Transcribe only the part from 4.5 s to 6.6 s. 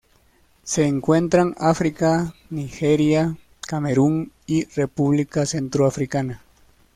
República Centroafricana.